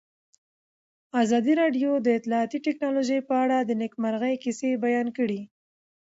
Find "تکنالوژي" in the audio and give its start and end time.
2.67-3.19